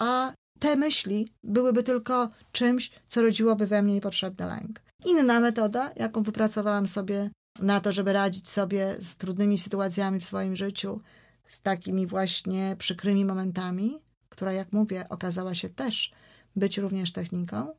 [0.00, 4.82] A te myśli byłyby tylko czymś, co rodziłoby we mnie niepotrzebny lęk.
[5.06, 7.30] Inna metoda, jaką wypracowałam sobie
[7.62, 11.00] na to, żeby radzić sobie z trudnymi sytuacjami w swoim życiu,
[11.46, 13.98] z takimi właśnie przykrymi momentami,
[14.30, 16.10] która, jak mówię, okazała się też
[16.56, 17.74] być również techniką,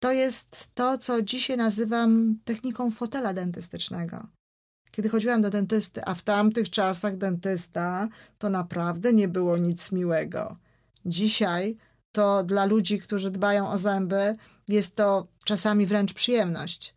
[0.00, 4.26] to jest to, co dzisiaj nazywam techniką fotela dentystycznego
[4.94, 10.56] kiedy chodziłam do dentysty, a w tamtych czasach dentysta to naprawdę nie było nic miłego.
[11.06, 11.76] Dzisiaj
[12.12, 14.36] to dla ludzi, którzy dbają o zęby,
[14.68, 16.94] jest to czasami wręcz przyjemność.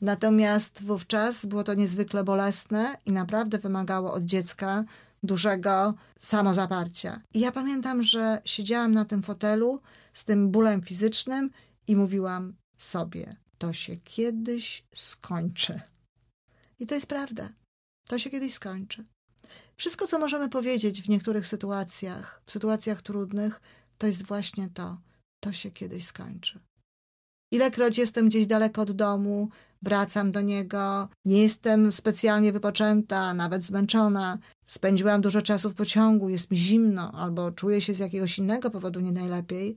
[0.00, 4.84] Natomiast wówczas było to niezwykle bolesne i naprawdę wymagało od dziecka
[5.24, 7.20] dużego samozaparcia.
[7.34, 9.80] I ja pamiętam, że siedziałam na tym fotelu
[10.12, 11.50] z tym bólem fizycznym
[11.86, 15.80] i mówiłam sobie: To się kiedyś skończy.
[16.78, 17.48] I to jest prawda.
[18.08, 19.04] To się kiedyś skończy.
[19.76, 23.60] Wszystko, co możemy powiedzieć w niektórych sytuacjach, w sytuacjach trudnych,
[23.98, 24.98] to jest właśnie to.
[25.40, 26.60] To się kiedyś skończy.
[27.50, 29.48] Ilekroć jestem gdzieś daleko od domu,
[29.82, 36.50] wracam do niego, nie jestem specjalnie wypoczęta, nawet zmęczona, spędziłam dużo czasu w pociągu, jest
[36.50, 39.76] mi zimno albo czuję się z jakiegoś innego powodu nie najlepiej,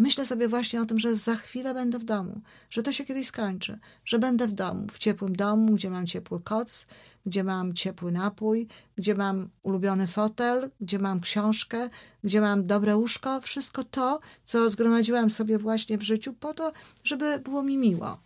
[0.00, 3.26] Myślę sobie właśnie o tym, że za chwilę będę w domu, że to się kiedyś
[3.26, 6.86] skończy, że będę w domu, w ciepłym domu, gdzie mam ciepły koc,
[7.26, 11.88] gdzie mam ciepły napój, gdzie mam ulubiony fotel, gdzie mam książkę,
[12.24, 16.72] gdzie mam dobre łóżko, wszystko to, co zgromadziłam sobie właśnie w życiu po to,
[17.04, 18.20] żeby było mi miło.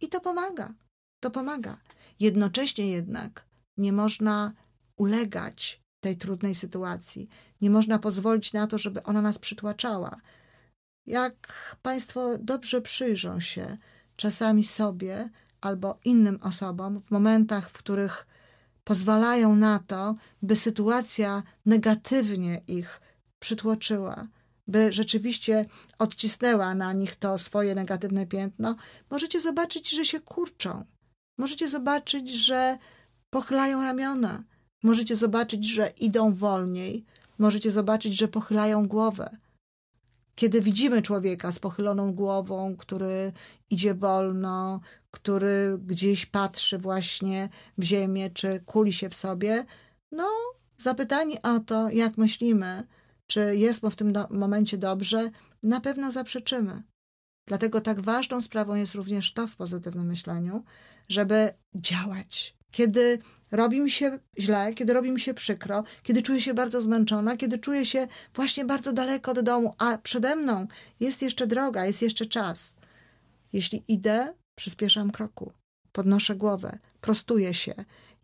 [0.00, 0.74] I to pomaga.
[1.20, 1.76] To pomaga.
[2.20, 4.52] Jednocześnie jednak nie można
[4.96, 7.28] ulegać tej trudnej sytuacji.
[7.60, 10.20] Nie można pozwolić na to, żeby ona nas przytłaczała
[11.08, 11.36] jak
[11.82, 13.76] Państwo dobrze przyjrzą się
[14.16, 18.26] czasami sobie albo innym osobom w momentach, w których
[18.84, 23.00] pozwalają na to, by sytuacja negatywnie ich
[23.38, 24.26] przytłoczyła,
[24.66, 25.66] by rzeczywiście
[25.98, 28.76] odcisnęła na nich to swoje negatywne piętno,
[29.10, 30.84] możecie zobaczyć, że się kurczą.
[31.38, 32.78] Możecie zobaczyć, że
[33.30, 34.44] pochylają ramiona.
[34.82, 37.04] Możecie zobaczyć, że idą wolniej.
[37.38, 39.36] Możecie zobaczyć, że pochylają głowę.
[40.38, 43.32] Kiedy widzimy człowieka z pochyloną głową, który
[43.70, 47.48] idzie wolno, który gdzieś patrzy właśnie
[47.78, 49.64] w ziemię, czy kuli się w sobie,
[50.12, 50.28] no,
[50.76, 52.86] zapytani o to, jak myślimy,
[53.26, 55.30] czy jest mu w tym do momencie dobrze,
[55.62, 56.82] na pewno zaprzeczymy.
[57.46, 60.64] Dlatego tak ważną sprawą jest również to w pozytywnym myśleniu,
[61.08, 62.57] żeby działać.
[62.78, 63.18] Kiedy
[63.50, 67.58] robi mi się źle, kiedy robi mi się przykro, kiedy czuję się bardzo zmęczona, kiedy
[67.58, 70.66] czuję się właśnie bardzo daleko od domu, a przede mną
[71.00, 72.76] jest jeszcze droga, jest jeszcze czas.
[73.52, 75.52] Jeśli idę, przyspieszam kroku,
[75.92, 77.74] podnoszę głowę, prostuję się.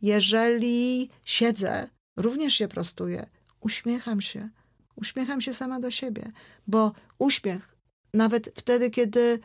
[0.03, 3.27] Jeżeli siedzę, również się prostuję,
[3.61, 4.49] uśmiecham się,
[4.97, 6.33] uśmiecham się sama do siebie,
[6.67, 7.77] bo uśmiech,
[8.13, 9.41] nawet wtedy, kiedy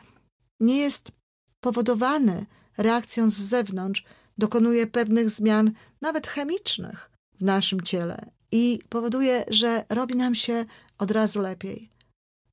[0.60, 1.12] nie jest
[1.60, 2.46] powodowany
[2.78, 4.04] reakcją z zewnątrz,
[4.40, 10.64] dokonuje pewnych zmian, nawet chemicznych, w naszym ciele i powoduje, że robi nam się
[10.98, 11.90] od razu lepiej.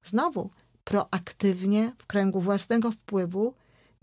[0.04, 0.50] Znowu,
[0.84, 3.54] proaktywnie, w kręgu własnego wpływu,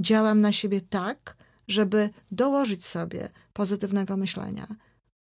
[0.00, 1.36] działam na siebie tak,
[1.68, 4.66] żeby dołożyć sobie pozytywnego myślenia,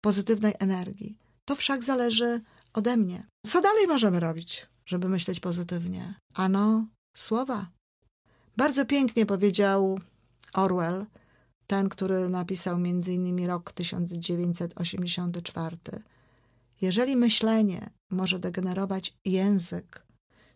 [0.01, 1.17] pozytywnej energii.
[1.45, 2.41] To wszak zależy
[2.73, 3.27] ode mnie.
[3.45, 6.13] Co dalej możemy robić, żeby myśleć pozytywnie?
[6.33, 7.67] Ano, słowa.
[8.57, 9.99] Bardzo pięknie powiedział
[10.53, 11.05] Orwell,
[11.67, 13.45] ten, który napisał m.in.
[13.45, 15.77] rok 1984.
[16.81, 20.05] Jeżeli myślenie może degenerować język,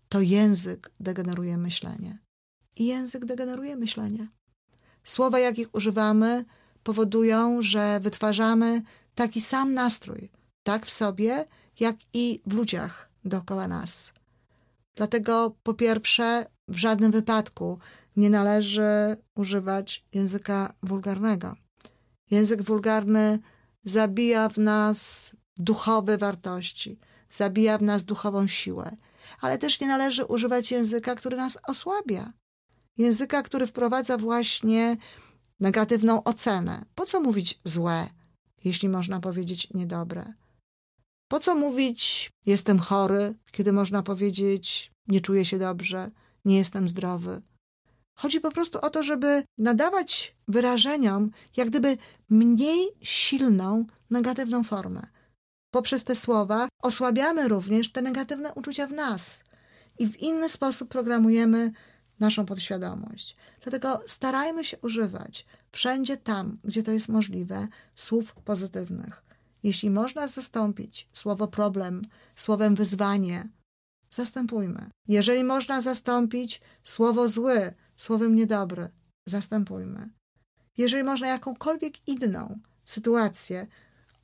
[0.10, 2.18] to język degeneruje myślenie.
[2.76, 4.28] I język degeneruje myślenie.
[5.04, 6.46] Słowa, jakich używamy,
[6.84, 8.82] powodują, że wytwarzamy
[9.16, 10.30] taki sam nastrój,
[10.64, 11.46] tak w sobie,
[11.80, 14.12] jak i w ludziach dookoła nas.
[14.96, 17.80] Dlatego po pierwsze, w żadnym wypadku
[18.18, 21.56] nie należy używać języka wulgarnego.
[22.32, 23.40] Język wulgarny
[23.84, 27.00] zabija w nas duchowe wartości,
[27.30, 28.96] zabija w nas duchową siłę,
[29.42, 32.34] ale też nie należy używać języka, który nas osłabia.
[32.98, 34.98] Języka, który wprowadza właśnie
[35.60, 36.86] negatywną ocenę.
[36.96, 38.08] Po co mówić złe,
[38.64, 40.34] jeśli można powiedzieć niedobre?
[41.28, 46.12] Po co mówić jestem chory, kiedy można powiedzieć nie czuję się dobrze,
[46.46, 47.42] nie jestem zdrowy?
[48.20, 51.98] Chodzi po prostu o to, żeby nadawać wyrażeniom jak gdyby
[52.30, 55.08] mniej silną, negatywną formę.
[55.72, 59.44] Poprzez te słowa osłabiamy również te negatywne uczucia w nas
[60.00, 61.72] i w inny sposób programujemy
[62.20, 63.36] naszą podświadomość.
[63.62, 69.24] Dlatego starajmy się używać wszędzie tam, gdzie to jest możliwe, słów pozytywnych.
[69.64, 72.02] Jeśli można zastąpić słowo problem
[72.36, 73.50] słowem wyzwanie,
[74.10, 74.90] zastępujmy.
[75.08, 78.90] Jeżeli można zastąpić słowo zły słowem niedobry,
[79.26, 80.10] zastępujmy.
[80.78, 83.68] Jeżeli można jakąkolwiek inną sytuację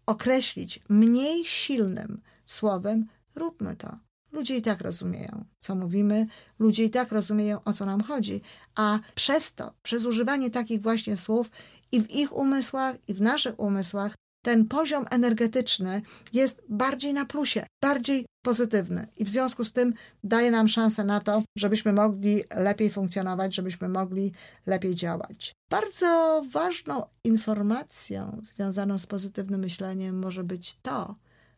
[0.06, 3.06] określić mniej silnym słowem,
[3.36, 3.98] róbmy to.
[4.32, 6.28] Ludzie i tak rozumieją, co mówimy,
[6.60, 8.42] ludzie i tak rozumieją, o co nam chodzi,
[8.76, 11.52] a przez to, przez używanie takich właśnie słów
[11.92, 16.02] i w ich umysłach, i w naszych umysłach, ten poziom energetyczny
[16.34, 21.20] jest bardziej na plusie, bardziej pozytywny i w związku z tym daje nam szansę na
[21.20, 24.32] to, żebyśmy mogli lepiej funkcjonować, żebyśmy mogli
[24.66, 25.54] lepiej działać.
[25.70, 31.16] Bardzo ważną informacją związaną z pozytywnym myśleniem może być to,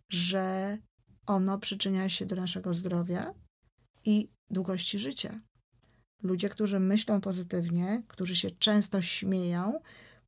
[0.10, 0.78] że
[1.26, 3.34] ono przyczynia się do naszego zdrowia
[4.06, 5.40] i długości życia.
[6.24, 9.80] Ludzie, którzy myślą pozytywnie, którzy się często śmieją,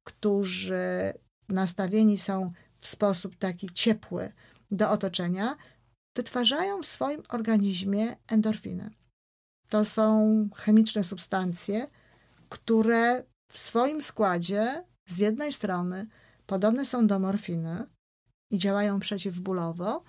[0.03, 1.13] którzy
[1.49, 4.31] nastawieni są w sposób taki ciepły
[4.71, 5.55] do otoczenia,
[6.17, 8.89] wytwarzają w swoim organizmie endorfiny.
[9.69, 10.03] To są
[10.55, 11.87] chemiczne substancje,
[12.49, 16.07] które w swoim składzie z jednej strony
[16.45, 17.85] podobne są do morfiny
[18.51, 20.03] i działają przeciwbólowo,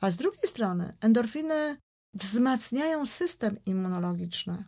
[0.00, 1.76] a z drugiej strony endorfiny
[2.14, 4.64] wzmacniają system immunologiczny.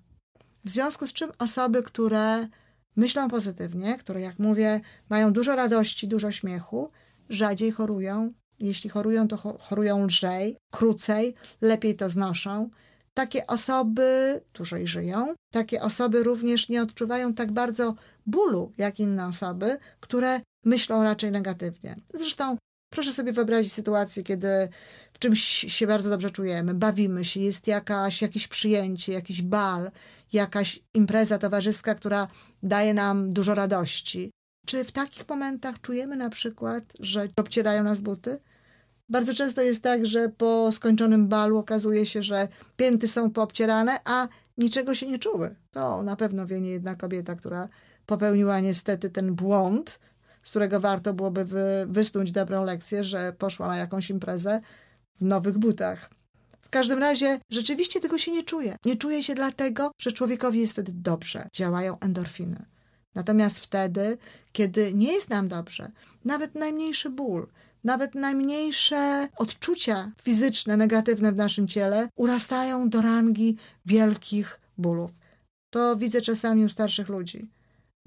[0.64, 2.48] W związku z czym osoby, które
[2.96, 6.90] myślą pozytywnie, które, jak mówię, mają dużo radości, dużo śmiechu,
[7.28, 8.33] rzadziej chorują.
[8.62, 12.70] Jeśli chorują, to chorują lżej, krócej, lepiej to znoszą.
[13.14, 15.35] Takie osoby dłużej żyją.
[15.53, 17.94] Takie osoby również nie odczuwają tak bardzo
[18.27, 21.96] bólu jak inne osoby, które myślą raczej negatywnie.
[22.14, 22.57] Zresztą
[22.92, 24.68] Proszę sobie wyobrazić sytuację, kiedy
[25.12, 29.90] w czymś się bardzo dobrze czujemy, bawimy się, jest jakaś, jakieś przyjęcie, jakiś bal,
[30.33, 32.29] jakaś impreza towarzyska, która
[32.62, 34.31] daje nam dużo radości.
[34.66, 38.38] Czy w takich momentach czujemy na przykład, że obcierają nas buty?
[39.08, 44.28] Bardzo często jest tak, że po skończonym balu okazuje się, że pięty są poobcierane, a
[44.58, 45.54] niczego się nie czuły.
[45.70, 47.68] To na pewno wie nie jedna kobieta, która
[48.06, 49.98] popełniła niestety ten błąd,
[50.42, 54.60] z którego warto byłoby wy, wysnuć dobrą lekcję, że poszła na jakąś imprezę
[55.16, 56.10] w nowych butach.
[56.60, 58.76] W każdym razie rzeczywiście tego się nie czuje.
[58.84, 61.48] Nie czuje się dlatego, że człowiekowi jest wtedy dobrze.
[61.52, 62.64] Działają endorfiny.
[63.14, 64.18] Natomiast wtedy,
[64.52, 65.90] kiedy nie jest nam dobrze,
[66.24, 67.46] nawet najmniejszy ból,
[67.85, 75.11] nawet najmniejsze odczucia fizyczne, negatywne w naszym ciele urastają do rangi wielkich bólów.
[75.71, 77.51] To widzę czasami u starszych ludzi.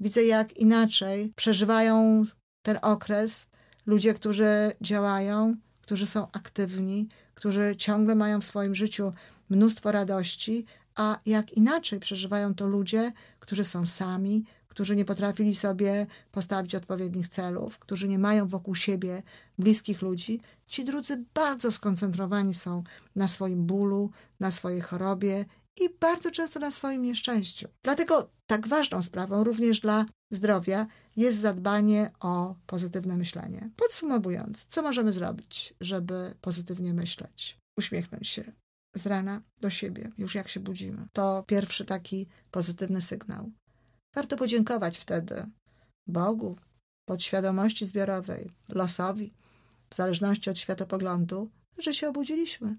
[0.00, 2.24] Widzę, jak inaczej przeżywają
[2.62, 3.46] ten okres
[3.86, 9.12] ludzie, którzy działają, którzy są aktywni, którzy ciągle mają w swoim życiu
[9.48, 14.44] mnóstwo radości, a jak inaczej przeżywają to ludzie, którzy są sami,
[14.76, 19.22] którzy nie potrafili sobie postawić odpowiednich celów, którzy nie mają wokół siebie
[19.58, 22.82] bliskich ludzi, ci drudzy bardzo skoncentrowani są
[23.14, 24.10] na swoim bólu,
[24.40, 25.44] na swojej chorobie
[25.80, 27.68] i bardzo często na swoim nieszczęściu.
[27.82, 30.86] Dlatego tak ważną sprawą również dla zdrowia
[31.16, 33.70] jest zadbanie o pozytywne myślenie.
[33.76, 37.58] Podsumowując, co możemy zrobić, żeby pozytywnie myśleć?
[37.78, 38.52] Uśmiechnąć się
[38.96, 41.06] z rana do siebie, już jak się budzimy.
[41.12, 43.50] To pierwszy taki pozytywny sygnał.
[44.16, 45.46] Warto podziękować wtedy
[46.06, 46.56] Bogu,
[47.08, 49.34] podświadomości zbiorowej, losowi,
[49.90, 52.76] w zależności od światopoglądu, że się obudziliśmy.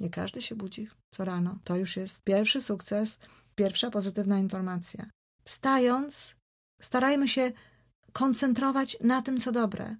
[0.00, 1.58] Nie każdy się budzi co rano.
[1.64, 3.18] To już jest pierwszy sukces,
[3.54, 5.10] pierwsza pozytywna informacja.
[5.44, 6.34] Wstając,
[6.80, 7.52] starajmy się
[8.12, 9.96] koncentrować na tym, co dobre.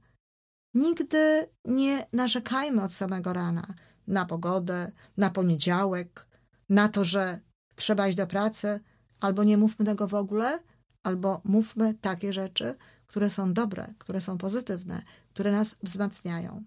[0.75, 3.75] Nigdy nie narzekajmy od samego rana
[4.07, 6.27] na pogodę, na poniedziałek,
[6.69, 7.41] na to, że
[7.77, 8.81] trzeba iść do pracy,
[9.21, 10.59] albo nie mówmy tego w ogóle,
[11.03, 12.75] albo mówmy takie rzeczy,
[13.07, 15.03] które są dobre, które są pozytywne,
[15.35, 16.65] które nas wzmacniają.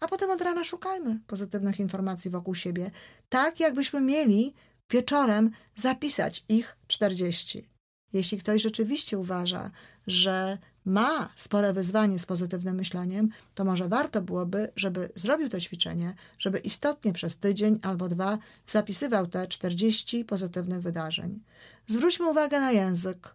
[0.00, 2.90] A potem od rana szukajmy pozytywnych informacji wokół siebie,
[3.28, 4.54] tak jakbyśmy mieli
[4.90, 7.68] wieczorem zapisać ich 40.
[8.12, 9.70] Jeśli ktoś rzeczywiście uważa,
[10.06, 16.14] że ma spore wyzwanie z pozytywnym myśleniem, to może warto byłoby, żeby zrobił to ćwiczenie,
[16.38, 21.40] żeby istotnie przez tydzień albo dwa zapisywał te 40 pozytywnych wydarzeń.
[21.86, 23.34] Zwróćmy uwagę na język.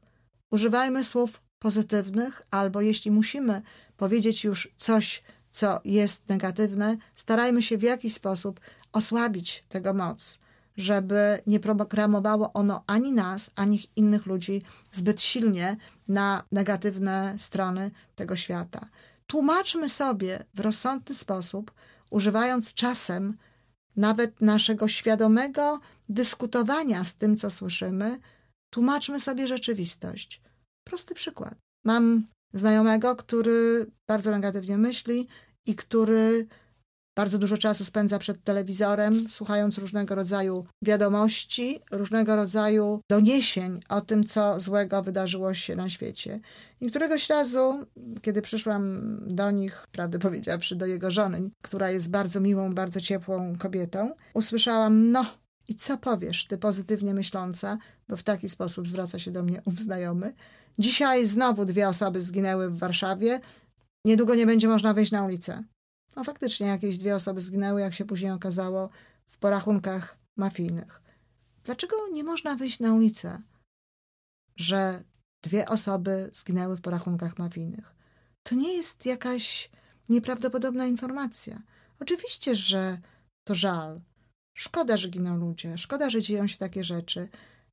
[0.51, 3.61] Używajmy słów pozytywnych, albo jeśli musimy
[3.97, 8.59] powiedzieć już coś, co jest negatywne, starajmy się w jakiś sposób
[8.91, 10.39] osłabić tego moc
[10.77, 14.61] żeby nie programowało ono ani nas, ani innych ludzi
[14.91, 18.89] zbyt silnie na negatywne strony tego świata.
[19.27, 21.71] Tłumaczmy sobie w rozsądny sposób,
[22.11, 23.37] używając czasem
[23.95, 28.19] nawet naszego świadomego dyskutowania z tym, co słyszymy,
[28.69, 30.41] tłumaczmy sobie rzeczywistość.
[30.83, 31.55] Prosty przykład.
[31.85, 35.27] Mam znajomego, który bardzo negatywnie myśli
[35.65, 36.47] i który
[37.15, 44.23] bardzo dużo czasu spędza przed telewizorem, słuchając różnego rodzaju wiadomości, różnego rodzaju doniesień o tym,
[44.23, 46.39] co złego wydarzyło się na świecie.
[46.81, 47.85] I któregoś razu,
[48.21, 53.55] kiedy przyszłam do nich, prawdę powiedziawszy, do jego żony, która jest bardzo miłą, bardzo ciepłą
[53.57, 55.25] kobietą, usłyszałam: No,
[55.67, 57.77] i co powiesz, ty pozytywnie myśląca,
[58.09, 60.33] bo w taki sposób zwraca się do mnie ów znajomy.
[60.79, 63.39] Dzisiaj znowu dwie osoby zginęły w Warszawie.
[64.05, 65.63] Niedługo nie będzie można wyjść na ulicę.
[66.15, 68.89] No faktycznie jakieś dwie osoby zginęły, jak się później okazało,
[69.25, 71.01] w porachunkach mafijnych.
[71.63, 73.41] Dlaczego nie można wyjść na ulicę,
[74.55, 75.03] że
[75.43, 77.95] dwie osoby zginęły w porachunkach mafijnych?
[78.43, 79.71] To nie jest jakaś
[80.09, 81.61] nieprawdopodobna informacja.
[81.99, 82.97] Oczywiście, że
[83.43, 84.01] to żal.
[84.57, 87.29] Szkoda, że giną ludzie, szkoda, że dzieją się takie rzeczy,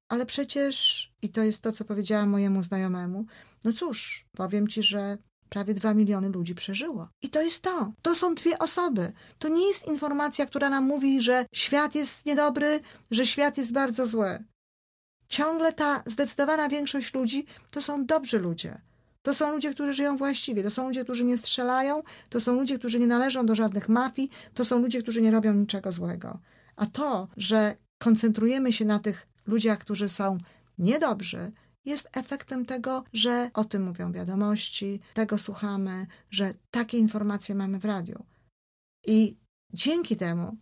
[0.08, 3.26] ale przecież, i to jest to, co powiedziałam mojemu znajomemu,
[3.64, 5.18] no cóż, powiem ci, że
[5.52, 7.08] prawie dwa miliony ludzi przeżyło.
[7.22, 7.92] I to jest to.
[8.02, 9.12] To są dwie osoby.
[9.38, 12.80] To nie jest informacja, która nam mówi, że świat jest niedobry,
[13.10, 14.38] że świat jest bardzo zły.
[15.28, 18.80] Ciągle ta zdecydowana większość ludzi to są dobrzy ludzie.
[19.22, 22.78] To są ludzie, którzy żyją właściwie, to są ludzie, którzy nie strzelają, to są ludzie,
[22.78, 26.38] którzy nie należą do żadnych mafii, to są ludzie, którzy nie robią niczego złego.
[26.76, 30.38] A to, że koncentrujemy się na tych ludziach, którzy są
[30.78, 31.52] niedobrzy,
[31.84, 37.84] jest efektem tego, że o tym mówią wiadomości, tego słuchamy, że takie informacje mamy w
[37.84, 38.24] radiu.
[39.06, 39.36] I
[39.72, 40.56] dzięki temu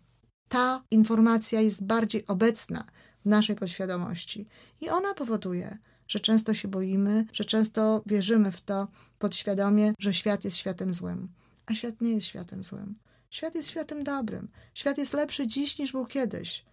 [0.49, 2.85] ta informacja jest bardziej obecna
[3.25, 4.47] w naszej podświadomości
[4.81, 10.45] i ona powoduje, że często się boimy, że często wierzymy w to podświadomie, że świat
[10.45, 11.29] jest światem złym.
[11.67, 12.99] A świat nie jest światem złym.
[13.31, 14.49] Świat jest światem dobrym.
[14.75, 16.65] Świat jest lepszy dziś niż był kiedyś.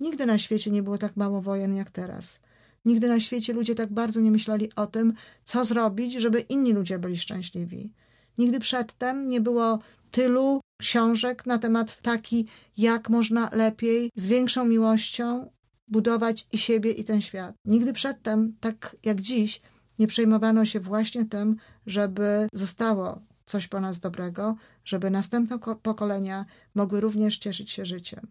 [0.00, 2.40] Nigdy na świecie nie było tak mało wojen jak teraz.
[2.86, 5.12] Nigdy na świecie ludzie tak bardzo nie myśleli o tym,
[5.44, 7.92] co zrobić, żeby inni ludzie byli szczęśliwi.
[8.38, 9.78] Nigdy przedtem nie było
[10.10, 15.50] tylu książek na temat taki, jak można lepiej, z większą miłością
[15.88, 17.54] budować i siebie, i ten świat.
[17.64, 19.60] Nigdy przedtem, tak jak dziś,
[19.98, 21.56] nie przejmowano się właśnie tym,
[21.86, 28.26] żeby zostało coś po nas dobrego, żeby następne ko- pokolenia mogły również cieszyć się życiem.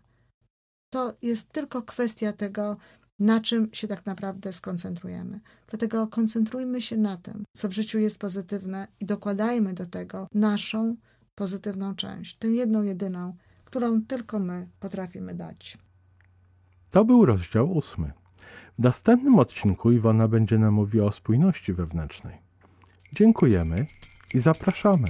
[0.89, 2.77] To jest tylko kwestia tego,
[3.19, 5.39] na czym się tak naprawdę skoncentrujemy.
[5.67, 10.95] Dlatego koncentrujmy się na tym, co w życiu jest pozytywne i dokładajmy do tego naszą
[11.35, 13.35] pozytywną część, tę jedną, jedyną,
[13.65, 15.77] którą tylko my potrafimy dać.
[16.91, 18.11] To był rozdział ósmy.
[18.79, 22.37] W następnym odcinku Iwona będzie nam mówiła o spójności wewnętrznej.
[23.13, 23.85] Dziękujemy
[24.33, 25.07] i zapraszamy.